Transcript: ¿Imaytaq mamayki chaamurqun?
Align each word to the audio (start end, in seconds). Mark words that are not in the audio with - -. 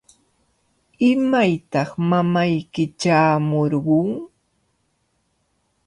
¿Imaytaq 1.11 1.89
mamayki 2.09 2.83
chaamurqun? 3.01 4.07